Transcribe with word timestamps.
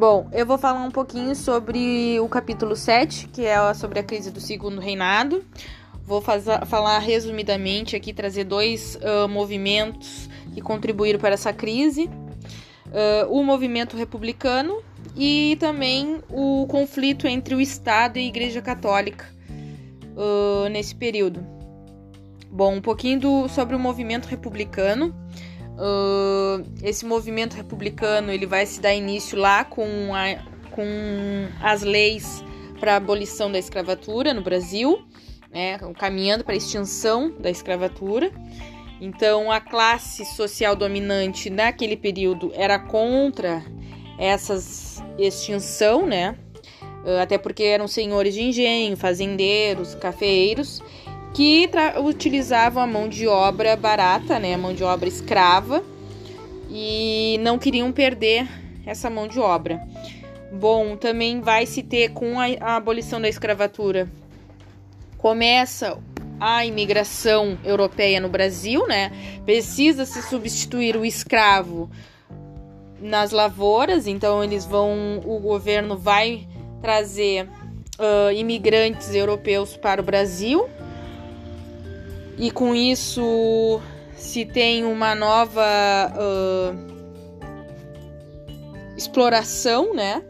Bom, 0.00 0.30
eu 0.32 0.46
vou 0.46 0.56
falar 0.56 0.82
um 0.82 0.90
pouquinho 0.90 1.36
sobre 1.36 2.18
o 2.20 2.26
capítulo 2.26 2.74
7, 2.74 3.28
que 3.28 3.44
é 3.44 3.74
sobre 3.74 3.98
a 3.98 4.02
crise 4.02 4.30
do 4.30 4.40
segundo 4.40 4.80
reinado. 4.80 5.44
Vou 6.06 6.22
fazer, 6.22 6.64
falar 6.64 6.98
resumidamente 7.00 7.94
aqui, 7.94 8.14
trazer 8.14 8.44
dois 8.44 8.96
uh, 8.96 9.28
movimentos 9.28 10.26
que 10.54 10.62
contribuíram 10.62 11.20
para 11.20 11.34
essa 11.34 11.52
crise: 11.52 12.08
uh, 12.86 13.30
o 13.30 13.44
movimento 13.44 13.94
republicano 13.94 14.82
e 15.14 15.58
também 15.60 16.22
o 16.30 16.66
conflito 16.66 17.26
entre 17.26 17.54
o 17.54 17.60
Estado 17.60 18.16
e 18.16 18.22
a 18.22 18.26
Igreja 18.26 18.62
Católica 18.62 19.26
uh, 20.16 20.66
nesse 20.70 20.94
período. 20.94 21.46
Bom, 22.50 22.76
um 22.76 22.80
pouquinho 22.80 23.20
do, 23.20 23.48
sobre 23.48 23.76
o 23.76 23.78
movimento 23.78 24.28
republicano. 24.28 25.14
Uh, 25.80 26.62
esse 26.82 27.06
movimento 27.06 27.54
republicano 27.54 28.30
ele 28.30 28.44
vai 28.44 28.66
se 28.66 28.82
dar 28.82 28.94
início 28.94 29.38
lá 29.38 29.64
com, 29.64 30.14
a, 30.14 30.36
com 30.72 31.48
as 31.62 31.80
leis 31.80 32.44
para 32.78 32.96
abolição 32.96 33.50
da 33.50 33.58
escravatura 33.58 34.34
no 34.34 34.42
Brasil, 34.42 35.02
né, 35.50 35.78
caminhando 35.98 36.44
para 36.44 36.52
a 36.52 36.56
extinção 36.56 37.34
da 37.38 37.48
escravatura. 37.48 38.30
Então, 39.00 39.50
a 39.50 39.58
classe 39.58 40.26
social 40.26 40.76
dominante 40.76 41.48
naquele 41.48 41.96
período 41.96 42.52
era 42.54 42.78
contra 42.78 43.64
essas 44.18 45.02
extinção, 45.18 46.06
né? 46.06 46.36
Ah, 47.04 47.22
até 47.22 47.38
porque 47.38 47.62
eram 47.62 47.88
senhores 47.88 48.34
de 48.34 48.42
engenho, 48.42 48.96
fazendeiros, 48.96 49.94
cafeeiros, 49.94 50.82
que 51.32 51.70
utilizavam 52.02 52.82
a 52.82 52.86
mão 52.86 53.08
de 53.08 53.26
obra 53.26 53.76
barata, 53.76 54.38
né, 54.38 54.54
a 54.54 54.58
mão 54.58 54.74
de 54.74 54.82
obra 54.82 55.08
escrava, 55.08 55.82
e 56.68 57.38
não 57.42 57.58
queriam 57.58 57.90
perder 57.92 58.48
essa 58.86 59.08
mão 59.10 59.28
de 59.28 59.38
obra. 59.38 59.80
Bom, 60.52 60.96
também 60.96 61.40
vai 61.40 61.66
se 61.66 61.82
ter 61.82 62.10
com 62.10 62.40
a, 62.40 62.46
a 62.60 62.76
abolição 62.76 63.20
da 63.20 63.28
escravatura. 63.28 64.08
Começa 65.16 65.98
a 66.40 66.64
imigração 66.64 67.58
europeia 67.64 68.20
no 68.20 68.28
Brasil, 68.28 68.86
né? 68.86 69.12
Precisa 69.44 70.06
se 70.06 70.22
substituir 70.22 70.96
o 70.96 71.04
escravo 71.04 71.90
nas 73.00 73.30
lavouras, 73.30 74.06
então 74.06 74.42
eles 74.42 74.64
vão, 74.64 75.20
o 75.24 75.38
governo 75.38 75.96
vai 75.96 76.48
trazer 76.80 77.44
uh, 77.44 78.32
imigrantes 78.34 79.14
europeus 79.14 79.76
para 79.76 80.00
o 80.00 80.04
Brasil 80.04 80.68
e 82.40 82.50
com 82.50 82.74
isso 82.74 83.78
se 84.16 84.46
tem 84.46 84.82
uma 84.82 85.14
nova 85.14 85.62
uh, 86.16 86.74
exploração, 88.96 89.94
né? 89.94 90.22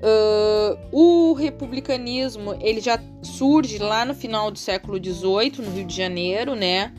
Uh, 0.00 0.78
o 0.92 1.32
republicanismo 1.34 2.56
ele 2.60 2.80
já 2.80 2.98
surge 3.22 3.78
lá 3.78 4.04
no 4.06 4.14
final 4.14 4.50
do 4.50 4.58
século 4.58 4.96
XVIII 5.02 5.52
no 5.58 5.70
Rio 5.70 5.84
de 5.84 5.94
Janeiro, 5.94 6.54
né? 6.54 6.94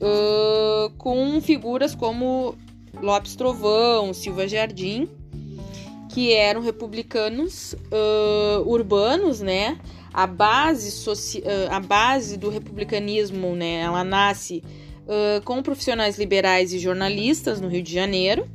Uh, 0.00 0.90
com 0.96 1.38
figuras 1.42 1.94
como 1.94 2.54
Lopes 3.02 3.36
Trovão, 3.36 4.14
Silva 4.14 4.48
Jardim, 4.48 5.08
que 6.08 6.32
eram 6.32 6.62
republicanos 6.62 7.74
uh, 7.74 8.66
urbanos, 8.66 9.42
né? 9.42 9.78
A 10.14 10.28
base, 10.28 10.92
soci... 10.92 11.42
A 11.68 11.80
base 11.80 12.36
do 12.36 12.48
republicanismo, 12.48 13.56
né? 13.56 13.80
Ela 13.80 14.04
nasce 14.04 14.62
uh, 15.02 15.42
com 15.44 15.60
profissionais 15.60 16.16
liberais 16.16 16.72
e 16.72 16.78
jornalistas 16.78 17.60
no 17.60 17.66
Rio 17.66 17.82
de 17.82 17.92
Janeiro. 17.92 18.48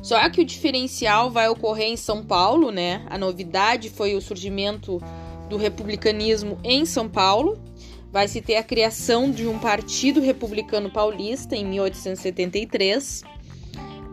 Só 0.00 0.30
que 0.30 0.40
o 0.40 0.44
diferencial 0.44 1.30
vai 1.30 1.48
ocorrer 1.48 1.88
em 1.88 1.96
São 1.96 2.24
Paulo, 2.24 2.70
né? 2.70 3.04
A 3.10 3.18
novidade 3.18 3.90
foi 3.90 4.14
o 4.14 4.20
surgimento 4.20 5.02
do 5.50 5.56
republicanismo 5.56 6.56
em 6.62 6.86
São 6.86 7.08
Paulo, 7.08 7.60
vai 8.12 8.28
se 8.28 8.40
ter 8.40 8.56
a 8.56 8.62
criação 8.62 9.30
de 9.30 9.46
um 9.46 9.58
partido 9.58 10.20
republicano 10.20 10.90
paulista 10.90 11.56
em 11.56 11.66
1873, 11.66 13.22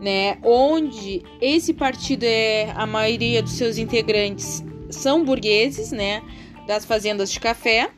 né, 0.00 0.38
onde 0.44 1.22
esse 1.40 1.72
partido 1.72 2.24
é 2.24 2.72
a 2.76 2.86
maioria 2.86 3.42
dos 3.42 3.52
seus 3.52 3.78
integrantes 3.78 4.62
são 4.90 5.24
burgueses, 5.24 5.92
né, 5.92 6.22
das 6.66 6.84
fazendas 6.84 7.30
de 7.30 7.40
café. 7.40 7.90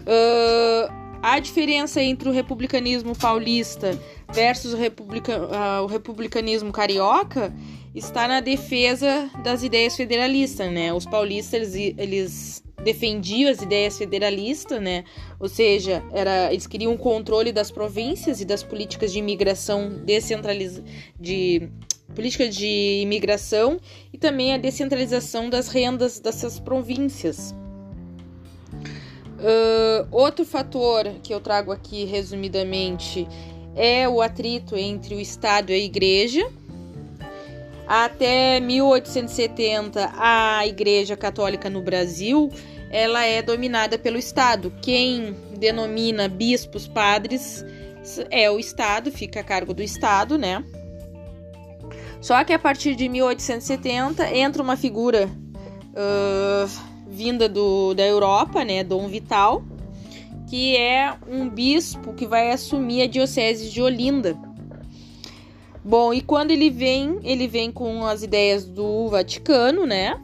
Uh, 0.00 0.92
a 1.22 1.38
diferença 1.38 2.02
entre 2.02 2.28
o 2.28 2.32
republicanismo 2.32 3.16
paulista 3.16 3.98
versus 4.32 4.74
o, 4.74 4.76
republica, 4.76 5.38
uh, 5.38 5.82
o 5.84 5.86
republicanismo 5.86 6.70
carioca 6.70 7.54
está 7.94 8.28
na 8.28 8.40
defesa 8.40 9.30
das 9.42 9.62
ideias 9.62 9.96
federalistas, 9.96 10.70
né? 10.70 10.92
Os 10.92 11.06
paulistas 11.06 11.74
eles, 11.74 11.94
eles 11.96 12.64
defendiam 12.82 13.50
as 13.50 13.62
ideias 13.62 13.96
federalistas, 13.96 14.82
né? 14.82 15.04
Ou 15.40 15.48
seja, 15.48 16.02
era, 16.12 16.52
eles 16.52 16.66
queriam 16.66 16.92
o 16.92 16.98
controle 16.98 17.52
das 17.52 17.70
províncias 17.70 18.40
e 18.40 18.44
das 18.44 18.62
políticas 18.62 19.12
de 19.12 19.20
imigração 19.20 19.88
descentralizadas, 20.04 20.84
de 21.18 21.70
políticas 22.14 22.54
de 22.54 23.00
imigração 23.02 23.80
e 24.12 24.18
também 24.18 24.54
a 24.54 24.58
descentralização 24.58 25.48
das 25.48 25.68
rendas 25.68 26.18
dessas 26.18 26.58
províncias. 26.58 27.54
Uh, 29.38 30.06
outro 30.10 30.44
fator 30.44 31.04
que 31.22 31.34
eu 31.34 31.40
trago 31.40 31.70
aqui 31.70 32.04
resumidamente 32.04 33.28
é 33.76 34.08
o 34.08 34.22
atrito 34.22 34.76
entre 34.76 35.14
o 35.14 35.20
Estado 35.20 35.70
e 35.70 35.74
a 35.74 35.78
Igreja. 35.78 36.50
Até 37.86 38.60
1870, 38.60 40.12
a 40.16 40.66
Igreja 40.66 41.16
Católica 41.16 41.68
no 41.68 41.82
Brasil 41.82 42.50
ela 42.94 43.24
é 43.24 43.42
dominada 43.42 43.98
pelo 43.98 44.16
Estado. 44.16 44.72
Quem 44.80 45.34
denomina 45.58 46.28
bispos, 46.28 46.86
padres, 46.86 47.64
é 48.30 48.48
o 48.48 48.56
Estado, 48.56 49.10
fica 49.10 49.40
a 49.40 49.42
cargo 49.42 49.74
do 49.74 49.82
Estado, 49.82 50.38
né? 50.38 50.64
Só 52.24 52.42
que 52.42 52.54
a 52.54 52.58
partir 52.58 52.94
de 52.94 53.06
1870 53.06 54.34
entra 54.34 54.62
uma 54.62 54.78
figura 54.78 55.28
uh, 55.90 56.70
vinda 57.06 57.46
do, 57.46 57.92
da 57.92 58.02
Europa, 58.02 58.64
né? 58.64 58.82
Dom 58.82 59.06
Vital, 59.08 59.62
que 60.48 60.74
é 60.74 61.14
um 61.28 61.50
bispo 61.50 62.14
que 62.14 62.26
vai 62.26 62.50
assumir 62.50 63.02
a 63.02 63.06
diocese 63.06 63.68
de 63.68 63.82
Olinda. 63.82 64.38
Bom, 65.84 66.14
e 66.14 66.22
quando 66.22 66.50
ele 66.50 66.70
vem, 66.70 67.20
ele 67.22 67.46
vem 67.46 67.70
com 67.70 68.06
as 68.06 68.22
ideias 68.22 68.64
do 68.64 69.06
Vaticano, 69.08 69.84
né? 69.84 70.18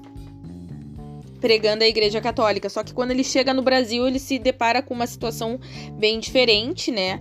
pregando 1.39 1.85
a 1.85 1.87
Igreja 1.87 2.19
Católica. 2.19 2.71
Só 2.71 2.83
que 2.83 2.95
quando 2.95 3.11
ele 3.11 3.25
chega 3.25 3.53
no 3.53 3.61
Brasil, 3.61 4.07
ele 4.07 4.19
se 4.19 4.39
depara 4.39 4.81
com 4.81 4.95
uma 4.95 5.07
situação 5.07 5.61
bem 5.99 6.19
diferente, 6.19 6.91
né? 6.91 7.21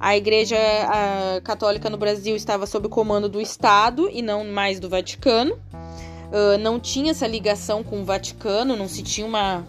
A 0.00 0.16
Igreja 0.16 0.56
a 0.56 1.40
Católica 1.40 1.90
no 1.90 1.96
Brasil 1.96 2.36
estava 2.36 2.66
sob 2.66 2.86
o 2.86 2.90
comando 2.90 3.28
do 3.28 3.40
Estado 3.40 4.08
e 4.12 4.22
não 4.22 4.44
mais 4.44 4.78
do 4.78 4.88
Vaticano. 4.88 5.54
Uh, 5.54 6.58
não 6.60 6.78
tinha 6.78 7.12
essa 7.12 7.26
ligação 7.26 7.82
com 7.82 8.02
o 8.02 8.04
Vaticano, 8.04 8.76
não 8.76 8.86
se 8.86 9.02
tinha 9.02 9.26
uma, 9.26 9.66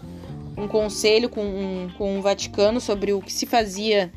um 0.56 0.68
conselho 0.68 1.28
com, 1.28 1.42
um, 1.42 1.90
com 1.96 2.18
o 2.18 2.22
Vaticano 2.22 2.80
sobre 2.80 3.12
o 3.12 3.20
que 3.20 3.32
se 3.32 3.46
fazia, 3.46 4.12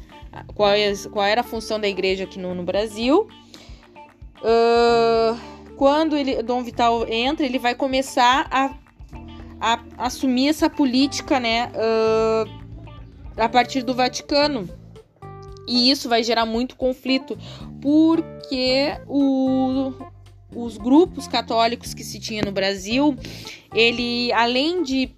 qual, 0.54 0.72
é, 0.72 0.94
qual 1.12 1.26
era 1.26 1.42
a 1.42 1.44
função 1.44 1.80
da 1.80 1.88
igreja 1.88 2.26
aqui 2.26 2.38
no, 2.38 2.54
no 2.54 2.64
Brasil. 2.64 3.28
Uh, 4.40 5.40
quando 5.78 6.18
ele, 6.18 6.44
Dom 6.44 6.64
Vital 6.64 7.08
entra, 7.08 7.46
ele 7.46 7.58
vai 7.58 7.74
começar 7.74 8.48
a 8.52 8.76
a 9.64 9.80
assumir 9.98 10.50
essa 10.50 10.70
política, 10.70 11.40
né, 11.40 11.72
uh, 11.74 12.50
a 13.38 13.48
partir 13.48 13.82
do 13.82 13.96
Vaticano. 13.96 14.68
E 15.68 15.90
isso 15.90 16.10
vai 16.10 16.24
gerar 16.24 16.46
muito 16.46 16.76
conflito, 16.76 17.38
porque 17.82 18.98
o, 19.08 19.94
os 20.56 20.78
grupos 20.78 21.28
católicos 21.28 21.94
que 21.94 22.04
se 22.04 22.20
tinha 22.20 22.44
no 22.44 22.52
Brasil, 22.52 23.16
ele, 23.74 24.32
além 24.34 24.84
de 24.84 25.16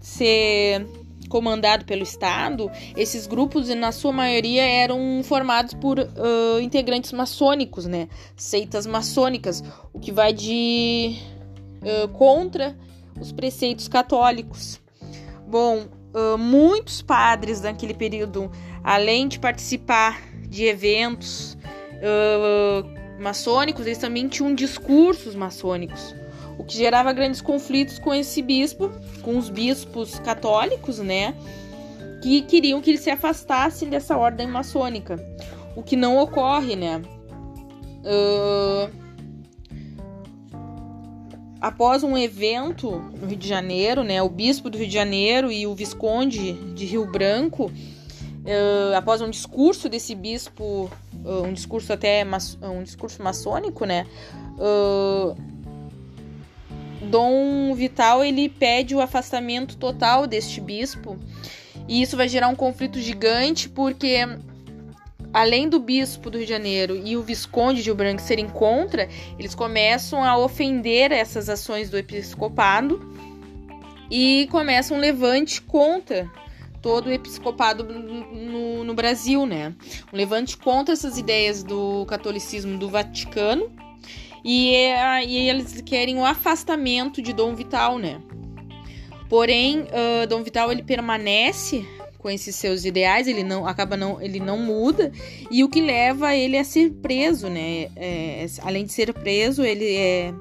ser 0.00 0.86
comandado 1.28 1.84
pelo 1.84 2.02
Estado, 2.02 2.70
esses 2.96 3.26
grupos, 3.26 3.68
na 3.70 3.90
sua 3.92 4.12
maioria, 4.12 4.62
eram 4.64 5.20
formados 5.24 5.74
por 5.74 5.98
uh, 5.98 6.60
integrantes 6.60 7.12
maçônicos, 7.12 7.86
né? 7.86 8.08
Seitas 8.36 8.86
maçônicas, 8.86 9.62
o 9.92 9.98
que 9.98 10.12
vai 10.12 10.32
de 10.32 11.16
uh, 11.82 12.08
contra 12.08 12.76
os 13.20 13.32
preceitos 13.32 13.88
católicos. 13.88 14.80
Bom, 15.48 15.86
uh, 16.14 16.38
muitos 16.38 17.02
padres 17.02 17.60
naquele 17.60 17.92
período, 17.92 18.50
além 18.82 19.28
de 19.28 19.38
participar 19.38 20.22
de 20.48 20.64
eventos 20.64 21.54
uh, 21.94 23.20
maçônicos, 23.20 23.86
eles 23.86 23.98
também 23.98 24.28
tinham 24.28 24.54
discursos 24.54 25.34
maçônicos, 25.34 26.14
o 26.56 26.64
que 26.64 26.76
gerava 26.76 27.12
grandes 27.12 27.40
conflitos 27.40 27.98
com 27.98 28.14
esse 28.14 28.40
bispo, 28.40 28.90
com 29.22 29.36
os 29.36 29.50
bispos 29.50 30.18
católicos, 30.20 30.98
né? 30.98 31.34
Que 32.22 32.42
queriam 32.42 32.80
que 32.80 32.90
ele 32.90 32.98
se 32.98 33.10
afastasse 33.10 33.84
dessa 33.84 34.16
ordem 34.16 34.46
maçônica, 34.46 35.18
o 35.76 35.82
que 35.82 35.96
não 35.96 36.18
ocorre, 36.18 36.76
né? 36.76 37.02
Uh, 38.04 39.03
após 41.64 42.02
um 42.02 42.14
evento 42.14 42.90
no 43.18 43.26
Rio 43.26 43.38
de 43.38 43.48
Janeiro, 43.48 44.04
né, 44.04 44.22
o 44.22 44.28
bispo 44.28 44.68
do 44.68 44.76
Rio 44.76 44.86
de 44.86 44.92
Janeiro 44.92 45.50
e 45.50 45.66
o 45.66 45.74
visconde 45.74 46.52
de 46.74 46.84
Rio 46.84 47.10
Branco, 47.10 47.72
uh, 47.72 48.94
após 48.94 49.22
um 49.22 49.30
discurso 49.30 49.88
desse 49.88 50.14
bispo, 50.14 50.90
uh, 51.24 51.42
um 51.42 51.54
discurso 51.54 51.90
até 51.90 52.22
um 52.62 52.82
discurso 52.82 53.22
maçônico, 53.22 53.86
né, 53.86 54.06
uh, 54.58 55.34
Dom 57.10 57.74
Vital 57.74 58.22
ele 58.22 58.50
pede 58.50 58.94
o 58.94 59.00
afastamento 59.00 59.78
total 59.78 60.26
deste 60.26 60.60
bispo. 60.60 61.16
E 61.88 62.02
isso 62.02 62.14
vai 62.14 62.28
gerar 62.28 62.48
um 62.48 62.54
conflito 62.54 62.98
gigante 62.98 63.70
porque 63.70 64.26
além 65.34 65.68
do 65.68 65.80
bispo 65.80 66.30
do 66.30 66.38
Rio 66.38 66.46
de 66.46 66.52
Janeiro 66.52 66.96
e 66.96 67.16
o 67.16 67.22
visconde 67.22 67.82
de 67.82 67.88
Rio 67.88 67.96
Branco 67.96 68.22
serem 68.22 68.48
contra, 68.48 69.08
eles 69.36 69.52
começam 69.52 70.22
a 70.22 70.38
ofender 70.38 71.10
essas 71.10 71.48
ações 71.48 71.90
do 71.90 71.98
episcopado 71.98 73.00
e 74.08 74.46
começam 74.52 74.96
um 74.96 75.00
levante 75.00 75.60
contra 75.60 76.30
todo 76.80 77.08
o 77.08 77.12
episcopado 77.12 77.82
no, 77.82 78.84
no 78.84 78.94
Brasil, 78.94 79.44
né? 79.44 79.74
Um 80.12 80.16
levante 80.16 80.56
contra 80.56 80.92
essas 80.92 81.18
ideias 81.18 81.64
do 81.64 82.06
catolicismo 82.06 82.78
do 82.78 82.88
Vaticano 82.88 83.72
e, 84.44 84.72
e 85.26 85.48
eles 85.48 85.80
querem 85.80 86.16
o 86.16 86.24
afastamento 86.24 87.20
de 87.20 87.32
Dom 87.32 87.56
Vital, 87.56 87.98
né? 87.98 88.20
Porém, 89.28 89.80
uh, 89.80 90.26
Dom 90.28 90.44
Vital 90.44 90.70
ele 90.70 90.82
permanece 90.82 91.84
com 92.24 92.30
esses 92.30 92.56
seus 92.56 92.86
ideais, 92.86 93.28
ele 93.28 93.44
não 93.44 93.66
acaba 93.66 93.98
não, 93.98 94.18
ele 94.18 94.40
não 94.40 94.56
muda 94.56 95.12
e 95.50 95.62
o 95.62 95.68
que 95.68 95.82
leva 95.82 96.34
ele 96.34 96.56
a 96.56 96.64
ser 96.64 96.90
preso, 96.90 97.50
né? 97.50 97.90
É, 97.94 98.46
além 98.62 98.86
de 98.86 98.94
ser 98.94 99.12
preso, 99.12 99.62
ele 99.62 99.94
é, 99.94 100.32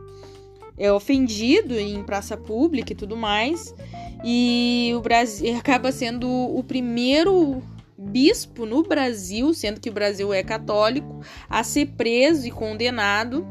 é 0.78 0.94
ofendido 0.94 1.78
em 1.78 2.02
praça 2.02 2.38
pública 2.38 2.94
e 2.94 2.96
tudo 2.96 3.18
mais. 3.18 3.76
E 4.24 4.94
o 4.96 5.02
Brasil 5.02 5.58
acaba 5.58 5.92
sendo 5.92 6.30
o 6.30 6.64
primeiro 6.64 7.62
bispo 7.98 8.66
no 8.66 8.82
Brasil, 8.84 9.54
sendo 9.54 9.82
que 9.82 9.90
o 9.90 9.94
Brasil 9.94 10.34
é 10.34 10.42
católico, 10.42 11.20
a 11.50 11.66
ser 11.66 11.88
preso 11.98 12.48
e 12.48 12.52
condenado 12.52 13.46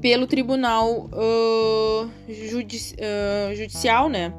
pelo 0.00 0.26
Tribunal 0.26 1.08
uh, 1.12 2.10
judici 2.28 2.96
uh, 2.96 3.54
Judicial, 3.54 4.08
né? 4.08 4.32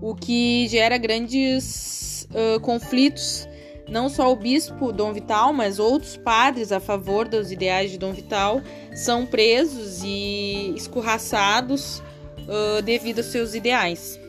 O 0.00 0.14
que 0.14 0.66
gera 0.68 0.96
grandes 0.98 2.28
uh, 2.30 2.60
conflitos. 2.60 3.48
Não 3.88 4.10
só 4.10 4.30
o 4.30 4.36
bispo 4.36 4.92
Dom 4.92 5.14
Vital, 5.14 5.52
mas 5.52 5.78
outros 5.78 6.16
padres 6.16 6.72
a 6.72 6.78
favor 6.78 7.26
dos 7.26 7.50
ideais 7.50 7.90
de 7.90 7.98
Dom 7.98 8.12
Vital 8.12 8.60
são 8.94 9.24
presos 9.24 10.02
e 10.04 10.74
escorraçados 10.76 12.00
uh, 12.40 12.82
devido 12.82 13.20
aos 13.20 13.28
seus 13.28 13.54
ideais. 13.54 14.20